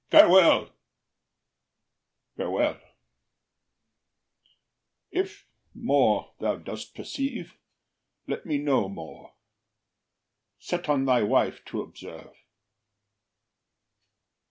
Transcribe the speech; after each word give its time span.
Farewell, 0.09 0.71
farewell: 2.35 2.81
If 5.11 5.45
more 5.75 6.33
thou 6.39 6.55
dost 6.55 6.95
perceive, 6.95 7.53
let 8.25 8.43
me 8.43 8.57
know 8.57 8.89
more; 8.89 9.35
Set 10.57 10.89
on 10.89 11.05
thy 11.05 11.21
wife 11.21 11.63
to 11.65 11.83
observe. 11.83 12.33